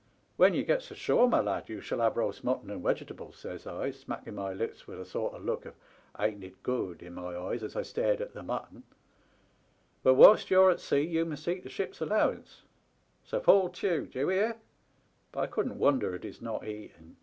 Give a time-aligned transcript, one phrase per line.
[0.35, 3.91] When ye get's ashore, my lad, ye shall have roast mutton and wegetables,' says I,
[3.91, 7.03] smack ing my lips with a sort of look of * ain't it good?
[7.03, 8.81] * in my eyes as I stared at the mutton;
[9.43, 12.63] * but whilst you're at sea you must eat the ship's allowance;
[13.23, 14.55] so fall tew, d'ye hear?'
[15.31, 17.17] But I couldn't wonder at his not eating.